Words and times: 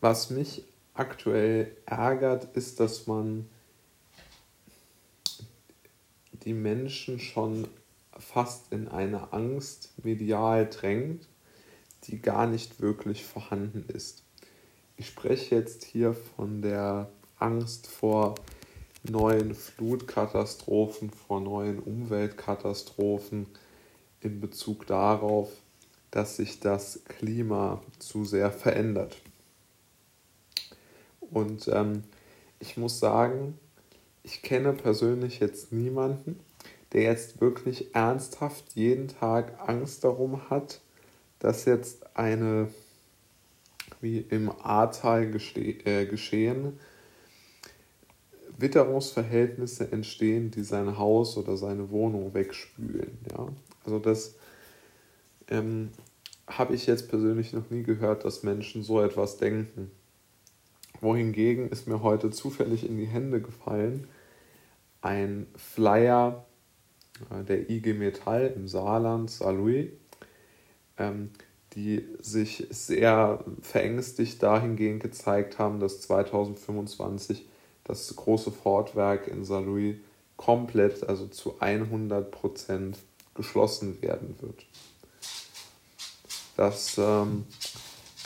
was 0.00 0.30
mich 0.30 0.64
aktuell 0.94 1.76
ärgert, 1.86 2.56
ist, 2.56 2.80
dass 2.80 3.06
man 3.06 3.48
die 6.44 6.54
Menschen 6.54 7.20
schon 7.20 7.68
fast 8.18 8.72
in 8.72 8.88
eine 8.88 9.32
Angst 9.32 9.92
medial 10.02 10.68
drängt, 10.68 11.26
die 12.04 12.20
gar 12.20 12.46
nicht 12.46 12.80
wirklich 12.80 13.24
vorhanden 13.24 13.84
ist. 13.88 14.24
Ich 14.96 15.06
spreche 15.06 15.54
jetzt 15.54 15.84
hier 15.84 16.14
von 16.14 16.62
der 16.62 17.10
Angst 17.38 17.86
vor 17.86 18.34
neuen 19.02 19.54
Flutkatastrophen, 19.54 21.10
vor 21.10 21.40
neuen 21.40 21.78
Umweltkatastrophen 21.78 23.46
in 24.20 24.40
Bezug 24.40 24.86
darauf, 24.86 25.50
dass 26.10 26.36
sich 26.36 26.60
das 26.60 27.00
Klima 27.06 27.82
zu 27.98 28.24
sehr 28.24 28.50
verändert. 28.50 29.16
Und 31.30 31.68
ähm, 31.68 32.04
ich 32.58 32.76
muss 32.76 32.98
sagen, 32.98 33.58
ich 34.22 34.42
kenne 34.42 34.72
persönlich 34.72 35.40
jetzt 35.40 35.72
niemanden, 35.72 36.38
der 36.92 37.02
jetzt 37.02 37.40
wirklich 37.40 37.94
ernsthaft 37.94 38.72
jeden 38.74 39.08
Tag 39.08 39.68
Angst 39.68 40.04
darum 40.04 40.50
hat, 40.50 40.80
dass 41.38 41.64
jetzt 41.64 42.16
eine, 42.16 42.68
wie 44.00 44.18
im 44.18 44.50
Ahrtal 44.50 45.32
äh, 45.54 46.06
geschehen, 46.06 46.78
Witterungsverhältnisse 48.58 49.90
entstehen, 49.90 50.50
die 50.50 50.62
sein 50.62 50.98
Haus 50.98 51.36
oder 51.36 51.56
seine 51.56 51.90
Wohnung 51.90 52.34
wegspülen. 52.34 53.18
Ja? 53.30 53.48
Also 53.84 53.98
das 53.98 54.34
ähm, 55.48 55.90
habe 56.46 56.74
ich 56.74 56.86
jetzt 56.86 57.08
persönlich 57.08 57.52
noch 57.52 57.70
nie 57.70 57.82
gehört, 57.82 58.24
dass 58.24 58.42
Menschen 58.42 58.82
so 58.82 59.00
etwas 59.00 59.38
denken. 59.38 59.90
Wohingegen 61.00 61.70
ist 61.70 61.86
mir 61.86 62.02
heute 62.02 62.30
zufällig 62.30 62.86
in 62.86 62.96
die 62.96 63.06
Hände 63.06 63.40
gefallen 63.40 64.06
ein 65.02 65.46
Flyer 65.56 66.44
äh, 67.30 67.44
der 67.44 67.70
IG 67.70 67.94
Metall 67.94 68.52
im 68.54 68.68
Saarland, 68.68 69.30
Saarlouis, 69.30 69.88
ähm, 70.98 71.30
die 71.74 72.06
sich 72.18 72.66
sehr 72.70 73.44
verängstigt 73.62 74.42
dahingehend 74.42 75.02
gezeigt 75.02 75.58
haben, 75.58 75.80
dass 75.80 76.00
2025 76.02 77.46
das 77.84 78.14
große 78.14 78.50
Fortwerk 78.50 79.28
in 79.28 79.44
Saarlouis 79.44 79.96
komplett, 80.36 81.04
also 81.08 81.26
zu 81.26 81.60
100 81.60 82.30
Prozent 82.30 82.98
geschlossen 83.34 84.02
werden 84.02 84.34
wird. 84.40 84.66
Das 86.56 86.98
ähm, 86.98 87.46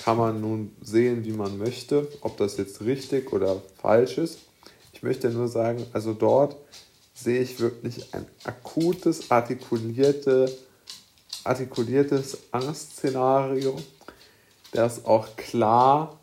kann 0.04 0.18
man 0.18 0.40
nun 0.40 0.76
sehen, 0.82 1.24
wie 1.24 1.32
man 1.32 1.56
möchte, 1.56 2.08
ob 2.20 2.36
das 2.36 2.56
jetzt 2.56 2.82
richtig 2.82 3.32
oder 3.32 3.62
falsch 3.80 4.18
ist. 4.18 4.38
Ich 4.92 5.02
möchte 5.02 5.30
nur 5.30 5.48
sagen, 5.48 5.84
also 5.92 6.12
dort 6.12 6.56
sehe 7.14 7.40
ich 7.40 7.58
wirklich 7.58 8.12
ein 8.14 8.26
akutes, 8.44 9.30
artikulierte, 9.30 10.54
artikuliertes 11.44 12.38
Angstszenario, 12.52 13.76
das 14.72 15.04
auch 15.04 15.36
klar 15.36 16.18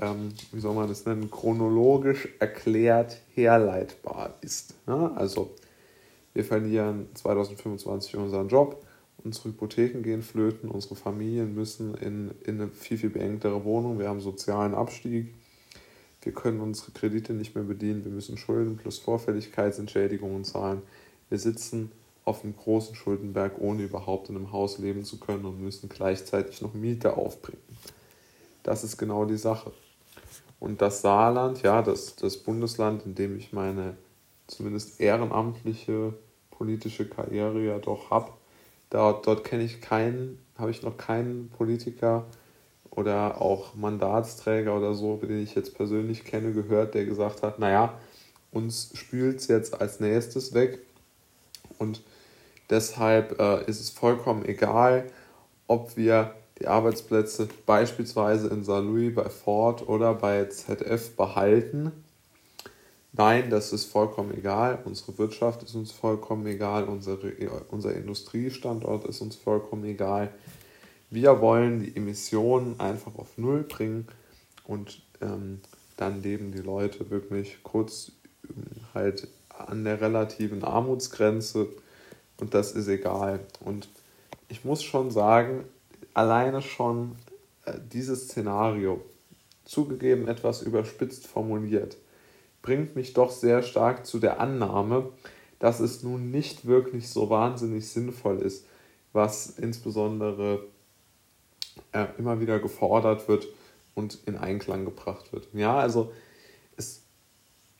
ähm, 0.00 0.32
wie 0.52 0.60
soll 0.60 0.74
man 0.74 0.88
das 0.88 1.04
nennen, 1.04 1.30
chronologisch 1.30 2.28
erklärt 2.38 3.18
herleitbar 3.34 4.34
ist. 4.40 4.74
Ja, 4.86 5.12
also 5.14 5.54
wir 6.32 6.44
verlieren 6.44 7.08
2025 7.14 8.16
unseren 8.16 8.48
Job, 8.48 8.84
unsere 9.24 9.50
Hypotheken 9.50 10.02
gehen 10.02 10.22
flöten, 10.22 10.70
unsere 10.70 10.96
Familien 10.96 11.54
müssen 11.54 11.94
in, 11.94 12.30
in 12.44 12.60
eine 12.60 12.70
viel, 12.70 12.98
viel 12.98 13.10
beengtere 13.10 13.64
Wohnung, 13.64 13.98
wir 13.98 14.08
haben 14.08 14.20
sozialen 14.20 14.74
Abstieg, 14.74 15.34
wir 16.22 16.32
können 16.32 16.60
unsere 16.60 16.92
Kredite 16.92 17.32
nicht 17.32 17.54
mehr 17.54 17.64
bedienen, 17.64 18.04
wir 18.04 18.12
müssen 18.12 18.36
Schulden 18.36 18.76
plus 18.76 18.98
Vorfälligkeitsentschädigungen 18.98 20.44
zahlen. 20.44 20.82
Wir 21.30 21.38
sitzen 21.38 21.90
auf 22.24 22.44
einem 22.44 22.54
großen 22.56 22.94
Schuldenberg, 22.94 23.54
ohne 23.58 23.84
überhaupt 23.84 24.28
in 24.28 24.36
einem 24.36 24.52
Haus 24.52 24.78
leben 24.78 25.04
zu 25.04 25.18
können 25.18 25.46
und 25.46 25.60
müssen 25.62 25.88
gleichzeitig 25.88 26.60
noch 26.60 26.74
Miete 26.74 27.16
aufbringen. 27.16 27.62
Das 28.62 28.84
ist 28.84 28.98
genau 28.98 29.24
die 29.24 29.38
Sache. 29.38 29.72
Und 30.58 30.82
das 30.82 31.00
Saarland, 31.00 31.62
ja, 31.62 31.80
das, 31.80 32.16
das 32.16 32.36
Bundesland, 32.36 33.06
in 33.06 33.14
dem 33.14 33.38
ich 33.38 33.54
meine 33.54 33.96
zumindest 34.46 35.00
ehrenamtliche 35.00 36.12
politische 36.50 37.08
Karriere 37.08 37.64
ja 37.64 37.78
doch 37.78 38.10
habe, 38.10 38.32
dort, 38.90 39.26
dort 39.26 39.44
kenne 39.44 39.64
ich 39.64 39.80
keinen, 39.80 40.38
habe 40.58 40.70
ich 40.70 40.82
noch 40.82 40.96
keinen 40.96 41.48
Politiker 41.50 42.26
oder 42.90 43.40
auch 43.40 43.74
Mandatsträger 43.74 44.76
oder 44.76 44.94
so, 44.94 45.16
den 45.16 45.42
ich 45.42 45.54
jetzt 45.54 45.74
persönlich 45.74 46.24
kenne, 46.24 46.52
gehört, 46.52 46.94
der 46.94 47.06
gesagt 47.06 47.42
hat, 47.42 47.58
naja, 47.58 47.98
uns 48.52 48.90
spült 48.94 49.38
es 49.38 49.48
jetzt 49.48 49.80
als 49.80 50.00
nächstes 50.00 50.54
weg 50.54 50.80
und 51.78 52.02
deshalb 52.68 53.40
äh, 53.40 53.64
ist 53.66 53.80
es 53.80 53.90
vollkommen 53.90 54.44
egal, 54.44 55.06
ob 55.66 55.96
wir 55.96 56.34
die 56.58 56.66
Arbeitsplätze 56.66 57.48
beispielsweise 57.64 58.48
in 58.48 58.64
Saint-Louis 58.64 59.14
bei 59.14 59.28
Ford 59.28 59.88
oder 59.88 60.14
bei 60.14 60.44
ZF 60.44 61.16
behalten. 61.16 61.92
Nein, 63.12 63.50
das 63.50 63.72
ist 63.72 63.86
vollkommen 63.86 64.36
egal. 64.36 64.78
Unsere 64.84 65.18
Wirtschaft 65.18 65.62
ist 65.64 65.74
uns 65.74 65.90
vollkommen 65.90 66.46
egal. 66.46 66.84
Unsere, 66.84 67.32
unser 67.68 67.94
Industriestandort 67.94 69.04
ist 69.06 69.20
uns 69.20 69.34
vollkommen 69.34 69.84
egal. 69.84 70.32
Wir 71.10 71.40
wollen 71.40 71.80
die 71.80 71.96
Emissionen 71.96 72.78
einfach 72.78 73.16
auf 73.16 73.36
Null 73.36 73.64
bringen 73.64 74.06
und 74.64 75.02
ähm, 75.20 75.60
dann 75.96 76.22
leben 76.22 76.52
die 76.52 76.60
Leute 76.60 77.10
wirklich 77.10 77.64
kurz 77.64 78.12
ähm, 78.48 78.64
halt 78.94 79.26
an 79.48 79.84
der 79.84 80.00
relativen 80.00 80.62
Armutsgrenze 80.62 81.66
und 82.38 82.54
das 82.54 82.72
ist 82.72 82.86
egal. 82.86 83.40
Und 83.58 83.88
ich 84.48 84.64
muss 84.64 84.84
schon 84.84 85.10
sagen, 85.10 85.64
alleine 86.14 86.62
schon 86.62 87.16
äh, 87.64 87.72
dieses 87.92 88.28
Szenario, 88.28 89.02
zugegeben 89.64 90.26
etwas 90.26 90.62
überspitzt 90.62 91.26
formuliert, 91.26 91.96
bringt 92.62 92.96
mich 92.96 93.12
doch 93.12 93.30
sehr 93.30 93.62
stark 93.62 94.06
zu 94.06 94.18
der 94.18 94.40
Annahme, 94.40 95.10
dass 95.58 95.80
es 95.80 96.02
nun 96.02 96.30
nicht 96.30 96.66
wirklich 96.66 97.08
so 97.08 97.30
wahnsinnig 97.30 97.88
sinnvoll 97.88 98.38
ist, 98.38 98.66
was 99.12 99.50
insbesondere 99.50 100.66
äh, 101.92 102.06
immer 102.18 102.40
wieder 102.40 102.58
gefordert 102.58 103.28
wird 103.28 103.46
und 103.94 104.18
in 104.26 104.36
Einklang 104.36 104.84
gebracht 104.84 105.32
wird. 105.32 105.48
Ja, 105.52 105.78
also, 105.78 106.12
es, 106.76 107.02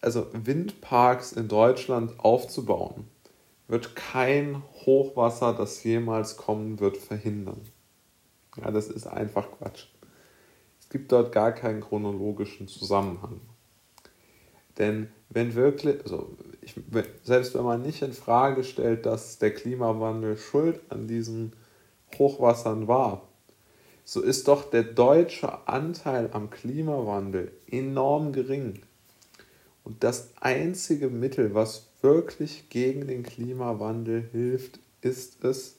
also 0.01 0.27
Windparks 0.33 1.33
in 1.33 1.49
Deutschland 1.49 2.19
aufzubauen, 2.19 3.09
wird 3.69 3.95
kein 3.95 4.63
Hochwasser, 4.85 5.55
das 5.55 5.85
jemals 5.85 6.37
kommen 6.37 6.81
wird, 6.81 6.97
verhindern. 6.97 7.61
Ja, 8.57 8.71
das 8.71 8.89
ist 8.89 9.07
einfach 9.07 9.49
Quatsch. 9.53 9.87
Es 10.81 10.89
gibt 10.89 11.13
dort 11.13 11.33
gar 11.33 11.53
keinen 11.53 11.81
chronologischen 11.81 12.67
Zusammenhang. 12.67 13.41
Denn 14.81 15.09
wenn 15.29 15.55
wirklich, 15.55 16.03
also 16.03 16.37
ich, 16.63 16.75
selbst 17.23 17.55
wenn 17.55 17.65
man 17.65 17.83
nicht 17.83 18.01
in 18.01 18.15
Frage 18.15 18.65
stellt, 18.65 19.05
dass 19.05 19.39
der 19.39 19.55
Klimawandel 19.55 20.39
schuld 20.39 20.81
an 20.89 21.07
diesen 21.07 21.53
Hochwassern 22.19 22.89
war, 22.89 23.29
so 24.05 24.23
ist 24.23 24.49
doch 24.49 24.69
der 24.71 24.83
deutsche 24.83 25.69
Anteil 25.69 26.31
am 26.33 26.49
Klimawandel 26.49 27.53
enorm 27.71 28.33
gering. 28.33 28.81
Und 29.85 30.03
das 30.03 30.31
einzige 30.41 31.09
Mittel, 31.09 31.55
was 31.55 31.87
wirklich 32.01 32.71
gegen 32.71 33.07
den 33.07 33.23
Klimawandel 33.23 34.29
hilft, 34.33 34.81
ist 35.03 35.45
es, 35.45 35.77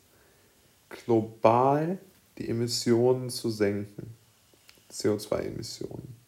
global 0.90 1.98
die 2.38 2.50
Emissionen 2.50 3.30
zu 3.30 3.50
senken, 3.50 4.14
CO2-Emissionen. 4.92 6.21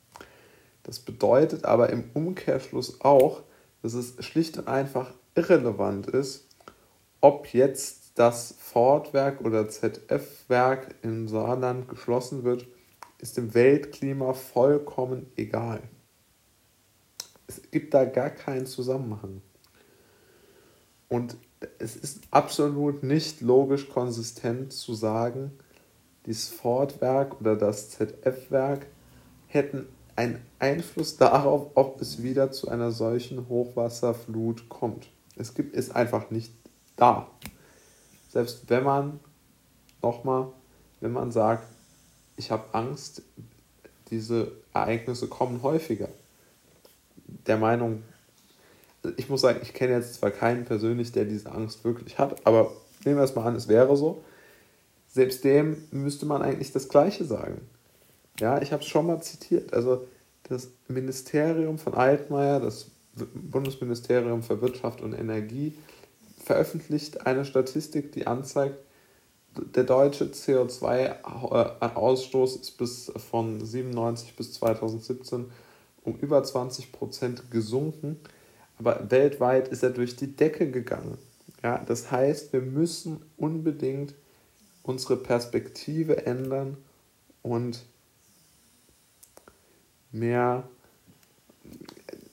Das 0.84 1.00
bedeutet 1.00 1.66
aber 1.66 1.90
im 1.90 2.10
Umkehrschluss 2.14 3.02
auch, 3.02 3.44
dass 3.82 3.94
es 3.94 4.24
schlicht 4.24 4.58
und 4.58 4.68
einfach 4.68 5.14
irrelevant 5.36 6.08
ist, 6.08 6.48
ob 7.22 7.54
jetzt 7.54 8.12
das 8.16 8.56
Fordwerk 8.60 9.42
oder 9.42 9.68
ZF-Werk 9.68 10.96
in 11.02 11.28
Saarland 11.28 11.88
geschlossen 11.88 12.44
wird, 12.44 12.68
ist 13.18 13.38
dem 13.38 13.54
Weltklima 13.54 14.34
vollkommen 14.34 15.32
egal. 15.36 15.82
Es 17.48 17.62
gibt 17.72 17.94
da 17.94 18.06
gar 18.06 18.30
keinen 18.30 18.66
Zusammenhang. 18.66 19.42
Und 21.10 21.38
es 21.80 21.96
ist 21.96 22.22
absolut 22.32 23.04
nicht 23.04 23.42
logisch 23.42 23.90
konsistent 23.90 24.74
zu 24.74 24.94
sagen, 24.94 25.52
dieses 26.26 26.50
Fordwerk 26.50 27.40
oder 27.40 27.56
das 27.56 27.92
ZF-Werk 27.92 28.88
hätten 29.48 29.88
einen 30.16 30.42
Einfluss 30.60 31.18
darauf, 31.18 31.72
ob 31.76 32.02
es 32.02 32.22
wieder 32.22 32.52
zu 32.52 32.70
einer 32.70 32.92
solchen 32.92 33.48
Hochwasserflut 33.50 34.70
kommt. 34.70 35.08
Es 35.36 35.54
gibt, 35.54 35.76
ist 35.76 35.96
einfach 35.96 36.30
nicht 36.30 36.54
da. 36.96 37.28
Selbst 38.30 38.70
wenn 38.70 38.84
man, 38.84 39.20
nochmal, 40.02 40.48
wenn 41.02 41.12
man 41.12 41.32
sagt, 41.32 41.68
ich 42.38 42.52
habe 42.52 42.74
Angst, 42.74 43.24
diese 44.10 44.52
Ereignisse 44.74 45.28
kommen 45.28 45.64
häufiger. 45.64 46.10
Der 47.48 47.58
Meinung, 47.58 48.04
ich 49.18 49.30
muss 49.30 49.42
sagen, 49.42 49.60
ich 49.62 49.74
kenne 49.74 49.94
jetzt 49.94 50.16
zwar 50.16 50.32
keinen 50.32 50.66
persönlich, 50.66 51.12
der 51.12 51.26
diese 51.26 51.52
Angst 51.52 51.84
wirklich 51.84 52.20
hat, 52.20 52.46
aber 52.46 52.72
nehmen 53.06 53.18
wir 53.18 53.24
es 53.24 53.36
mal 53.36 53.46
an, 53.46 53.56
es 53.56 53.68
wäre 53.68 53.96
so. 53.98 54.24
Selbst 55.08 55.44
dem 55.44 55.84
müsste 55.92 56.26
man 56.26 56.42
eigentlich 56.42 56.72
das 56.72 56.90
Gleiche 56.90 57.26
sagen. 57.26 57.62
Ja, 58.40 58.62
ich 58.62 58.72
habe 58.72 58.84
es 58.84 58.90
schon 58.90 59.08
mal 59.08 59.22
zitiert. 59.22 59.74
Also 59.74 60.08
das 60.44 60.70
Ministerium 60.88 61.78
von 61.78 61.94
Altmaier, 61.94 62.60
das 62.60 62.88
Bundesministerium 63.16 64.44
für 64.44 64.62
Wirtschaft 64.62 65.02
und 65.02 65.14
Energie, 65.14 65.74
veröffentlicht 66.44 67.26
eine 67.26 67.46
Statistik, 67.46 68.12
die 68.12 68.28
anzeigt, 68.28 68.76
der 69.76 69.84
deutsche 69.84 70.26
CO2-Ausstoß 70.26 72.62
ist 72.62 72.78
bis 72.78 73.12
von 73.30 73.64
97 73.64 74.36
bis 74.36 74.54
2017 74.54 75.46
um 76.04 76.16
über 76.18 76.44
20 76.44 76.92
Prozent 76.92 77.52
gesunken, 77.52 78.20
aber 78.78 79.10
weltweit 79.10 79.70
ist 79.70 79.84
er 79.84 79.92
durch 79.92 80.16
die 80.16 80.36
Decke 80.36 80.72
gegangen. 80.72 81.20
Ja, 81.62 81.84
das 81.86 82.10
heißt, 82.12 82.52
wir 82.52 82.62
müssen 82.62 83.22
unbedingt 83.38 84.16
unsere 84.82 85.16
Perspektive 85.16 86.26
ändern 86.26 86.78
und 87.42 87.86
mehr 90.14 90.64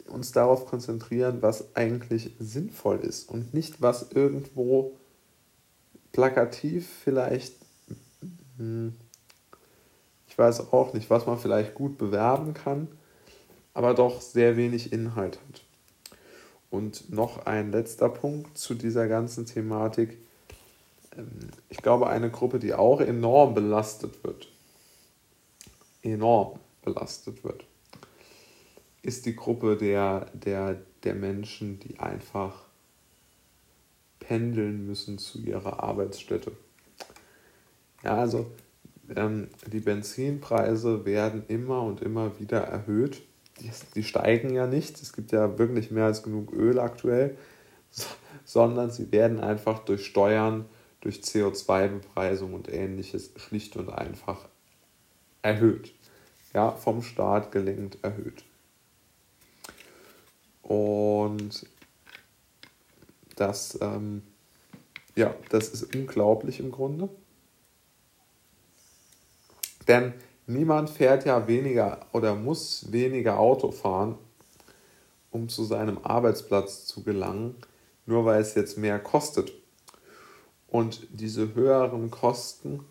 uns 0.06 0.32
darauf 0.32 0.67
konzentrieren, 0.67 1.41
was 1.41 1.75
eigentlich 1.77 2.32
sinnvoll 2.38 2.99
ist 3.00 3.29
und 3.29 3.55
nicht, 3.55 3.81
was 3.81 4.12
irgendwo 4.12 4.93
plakativ 6.12 6.88
vielleicht, 7.05 7.55
hm, 8.59 8.94
ich 10.29 10.37
weiß 10.37 10.73
auch 10.73 10.93
nicht, 10.93 11.11
was 11.11 11.27
man 11.27 11.38
vielleicht 11.38 11.75
gut 11.75 11.97
bewerben 11.99 12.55
kann, 12.55 12.88
aber 13.73 13.94
doch 13.94 14.21
sehr 14.21 14.56
wenig 14.56 14.93
Inhalt 14.93 15.38
hat. 15.49 15.62
Und 16.71 17.11
noch 17.11 17.47
ein 17.47 17.73
letzter 17.73 18.09
Punkt 18.09 18.56
zu 18.56 18.75
dieser 18.75 19.09
ganzen 19.09 19.47
Thematik. 19.47 20.19
Ähm, 21.17 21.50
ich 21.69 21.79
glaube, 21.79 22.09
eine 22.09 22.31
Gruppe, 22.31 22.59
die 22.59 22.75
auch 22.75 23.00
enorm 23.00 23.55
belastet 23.55 24.23
wird, 24.23 24.49
enorm 26.03 26.59
belastet 26.82 27.44
wird, 27.44 27.65
ist 29.03 29.27
die 29.27 29.37
Gruppe 29.37 29.77
der, 29.77 30.27
der, 30.35 30.81
der 31.05 31.15
Menschen, 31.15 31.81
die 31.81 31.99
einfach 31.99 32.65
pendeln 34.19 34.87
müssen 34.87 35.19
zu 35.19 35.38
ihrer 35.41 35.82
Arbeitsstätte. 35.82 36.53
Ja, 38.03 38.17
also 38.17 38.50
ähm, 39.17 39.49
die 39.67 39.81
Benzinpreise 39.81 41.05
werden 41.05 41.44
immer 41.49 41.82
und 41.82 42.03
immer 42.03 42.38
wieder 42.38 42.61
erhöht. 42.61 43.23
Die, 43.61 43.71
die, 43.94 44.05
steigen 44.05 44.55
ja 44.55 44.67
nicht, 44.67 45.00
es 45.03 45.12
gibt 45.12 45.32
ja 45.32 45.59
wirklich 45.59 45.91
mehr 45.91 46.06
als 46.06 46.23
genug 46.23 46.53
Öl 46.53 46.79
aktuell, 46.79 47.37
so, 47.91 48.06
sondern 48.44 48.91
sie 48.91 49.12
werden 49.12 49.41
einfach 49.41 49.81
durch 49.81 50.06
Steuern, 50.06 50.65
durch 51.00 51.17
CO2-Bepreisung 51.17 52.55
und 52.55 52.73
ähnliches 52.73 53.32
schlicht 53.37 53.77
und 53.77 53.91
einfach 53.91 54.49
erhöht. 55.43 55.93
Ja, 56.52 56.73
vom 56.73 57.02
Staat 57.02 57.52
gelenkt 57.52 57.99
erhöht. 58.02 58.44
Und 60.62 61.67
das, 63.37 63.79
ähm, 63.81 64.23
ja, 65.17 65.35
das 65.49 65.69
ist 65.69 65.94
unglaublich 65.94 66.61
im 66.61 66.70
Grunde. 66.70 67.08
Denn 69.88 70.12
niemand 70.47 70.91
fährt 70.91 71.25
ja 71.25 71.47
weniger 71.49 72.06
oder 72.12 72.35
muss 72.35 72.93
weniger 72.93 73.38
Auto 73.38 73.73
fahren, 73.73 74.19
um 75.31 75.49
zu 75.49 75.64
seinem 75.64 75.99
Arbeitsplatz 76.05 76.87
zu 76.87 77.03
gelangen, 77.03 77.56
nur 78.06 78.25
weil 78.25 78.41
es 78.41 78.55
jetzt 78.55 78.79
mehr 78.79 78.99
kostet. 78.99 79.53
Und 80.69 81.06
diese 81.11 81.55
höheren 81.55 82.11
Kosten 82.11 82.85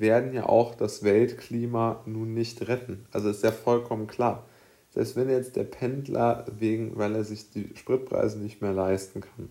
werden 0.00 0.32
ja 0.32 0.46
auch 0.46 0.74
das 0.74 1.02
Weltklima 1.02 2.02
nun 2.06 2.34
nicht 2.34 2.66
retten. 2.68 3.06
Also 3.12 3.28
ist 3.28 3.44
ja 3.44 3.52
vollkommen 3.52 4.06
klar. 4.06 4.46
Selbst 4.90 5.14
wenn 5.14 5.28
jetzt 5.28 5.56
der 5.56 5.64
Pendler 5.64 6.46
wegen, 6.58 6.96
weil 6.96 7.14
er 7.14 7.24
sich 7.24 7.50
die 7.50 7.70
Spritpreise 7.76 8.38
nicht 8.38 8.60
mehr 8.60 8.72
leisten 8.72 9.20
kann, 9.20 9.50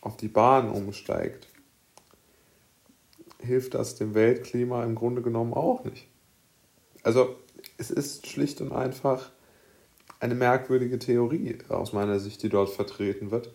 auf 0.00 0.16
die 0.16 0.28
Bahn 0.28 0.70
umsteigt, 0.70 1.48
hilft 3.40 3.74
das 3.74 3.96
dem 3.96 4.14
Weltklima 4.14 4.84
im 4.84 4.94
Grunde 4.94 5.22
genommen 5.22 5.52
auch 5.52 5.84
nicht. 5.84 6.08
Also 7.02 7.36
es 7.76 7.90
ist 7.90 8.26
schlicht 8.26 8.60
und 8.60 8.72
einfach 8.72 9.30
eine 10.20 10.34
merkwürdige 10.34 10.98
Theorie 10.98 11.58
aus 11.68 11.92
meiner 11.92 12.18
Sicht, 12.18 12.42
die 12.42 12.48
dort 12.48 12.70
vertreten 12.70 13.30
wird. 13.30 13.52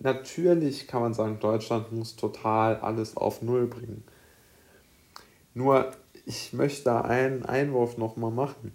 Natürlich 0.00 0.86
kann 0.86 1.02
man 1.02 1.14
sagen, 1.14 1.38
Deutschland 1.40 1.92
muss 1.92 2.16
total 2.16 2.76
alles 2.76 3.16
auf 3.16 3.42
Null 3.42 3.66
bringen. 3.66 4.04
Nur, 5.54 5.92
ich 6.26 6.52
möchte 6.52 6.84
da 6.84 7.00
einen 7.00 7.44
Einwurf 7.44 7.96
nochmal 7.96 8.30
machen. 8.30 8.72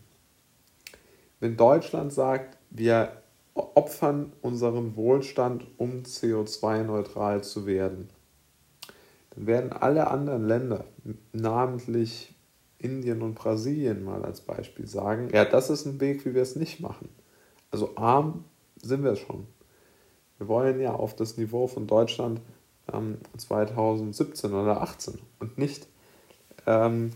Wenn 1.39 1.57
Deutschland 1.57 2.13
sagt, 2.13 2.57
wir 2.69 3.23
opfern 3.53 4.33
unseren 4.41 4.95
Wohlstand, 4.95 5.65
um 5.77 6.03
CO2-neutral 6.03 7.43
zu 7.43 7.65
werden. 7.65 8.09
Dann 9.31 9.47
werden 9.47 9.71
alle 9.71 10.07
anderen 10.07 10.47
Länder, 10.47 10.85
namentlich 11.31 12.35
Indien 12.79 13.21
und 13.21 13.35
Brasilien 13.35 14.03
mal 14.03 14.23
als 14.23 14.41
Beispiel, 14.41 14.87
sagen, 14.87 15.29
ja, 15.31 15.45
das 15.45 15.69
ist 15.69 15.85
ein 15.85 15.99
Weg, 15.99 16.25
wie 16.25 16.33
wir 16.33 16.41
es 16.41 16.55
nicht 16.55 16.79
machen. 16.79 17.09
Also 17.71 17.95
arm 17.95 18.45
sind 18.81 19.03
wir 19.03 19.15
schon. 19.15 19.47
Wir 20.37 20.47
wollen 20.47 20.79
ja 20.79 20.93
auf 20.93 21.15
das 21.15 21.37
Niveau 21.37 21.67
von 21.67 21.87
Deutschland 21.87 22.41
ähm, 22.91 23.17
2017 23.37 24.51
oder 24.53 24.75
2018 24.75 25.19
und 25.39 25.57
nicht 25.57 25.87
ähm, 26.65 27.11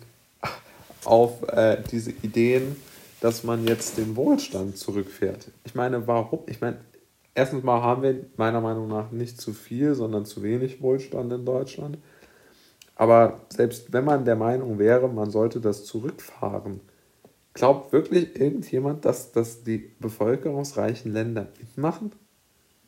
auf 1.06 1.48
äh, 1.50 1.82
diese 1.92 2.12
Ideen, 2.12 2.76
dass 3.22 3.44
man 3.44 3.66
jetzt 3.68 3.98
den 3.98 4.16
Wohlstand 4.16 4.78
zurückfährt. 4.78 5.48
Ich 5.64 5.76
meine, 5.76 6.06
warum? 6.08 6.40
Ich 6.48 6.62
meine, 6.62 6.78
erstens 7.34 7.64
mal 7.64 7.82
haben 7.82 8.04
wir 8.04 8.26
meiner 8.36 8.62
Meinung 8.62 8.88
nach 8.88 9.12
nicht 9.12 9.40
zu 9.40 9.54
viel, 9.54 9.96
sondern 9.96 10.26
zu 10.26 10.44
wenig 10.44 10.82
Wohlstand 10.82 11.32
in 11.34 11.46
Deutschland. 11.46 11.98
Aber 12.96 13.42
selbst 13.50 13.94
wenn 13.94 14.06
man 14.06 14.26
der 14.26 14.36
Meinung 14.36 14.80
wäre, 14.80 15.08
man 15.08 15.30
sollte 15.30 15.62
das 15.62 15.86
zurückfahren, 15.86 16.82
glaubt 17.54 17.94
wirklich 17.94 18.40
irgendjemand, 18.40 19.06
dass, 19.06 19.32
dass 19.32 19.64
die 19.64 19.78
bevölkerungsreichen 20.00 21.14
Länder 21.14 21.48
mitmachen? 21.60 22.12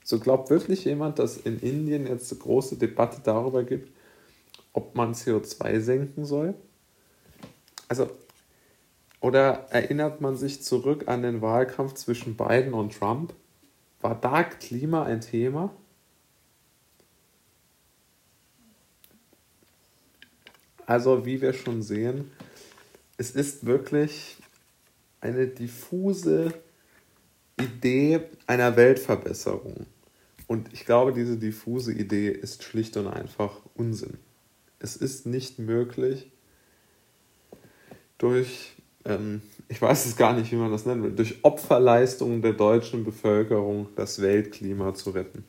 So 0.03 0.19
glaubt 0.19 0.49
wirklich 0.49 0.85
jemand, 0.85 1.19
dass 1.19 1.37
in 1.37 1.59
Indien 1.59 2.07
jetzt 2.07 2.31
eine 2.31 2.41
große 2.41 2.77
Debatte 2.77 3.21
darüber 3.23 3.63
gibt, 3.63 3.91
ob 4.73 4.95
man 4.95 5.13
CO2 5.13 5.79
senken 5.79 6.25
soll? 6.25 6.53
Also 7.87 8.09
oder 9.21 9.67
erinnert 9.69 10.21
man 10.21 10.37
sich 10.37 10.63
zurück 10.63 11.07
an 11.07 11.23
den 11.23 11.41
Wahlkampf 11.41 11.93
zwischen 11.95 12.37
Biden 12.37 12.73
und 12.73 12.97
Trump? 12.97 13.33
War 14.01 14.15
da 14.19 14.43
Klima 14.43 15.03
ein 15.03 15.21
Thema? 15.21 15.73
Also 20.85 21.25
wie 21.25 21.41
wir 21.41 21.53
schon 21.53 21.83
sehen, 21.83 22.31
es 23.17 23.31
ist 23.31 23.65
wirklich 23.65 24.37
eine 25.21 25.47
diffuse 25.47 26.53
Idee 27.59 28.21
einer 28.47 28.75
Weltverbesserung. 28.77 29.85
Und 30.47 30.73
ich 30.73 30.85
glaube, 30.85 31.13
diese 31.13 31.37
diffuse 31.37 31.91
Idee 31.91 32.29
ist 32.29 32.63
schlicht 32.63 32.97
und 32.97 33.07
einfach 33.07 33.59
Unsinn. 33.75 34.17
Es 34.79 34.95
ist 34.95 35.25
nicht 35.25 35.59
möglich, 35.59 36.31
durch 38.17 38.75
ähm, 39.05 39.41
ich 39.67 39.81
weiß 39.81 40.05
es 40.05 40.15
gar 40.15 40.33
nicht, 40.33 40.51
wie 40.51 40.55
man 40.55 40.71
das 40.71 40.85
will, 40.85 41.11
durch 41.11 41.43
Opferleistungen 41.43 42.41
der 42.41 42.53
deutschen 42.53 43.03
Bevölkerung 43.03 43.87
das 43.95 44.21
Weltklima 44.21 44.93
zu 44.93 45.11
retten. 45.11 45.45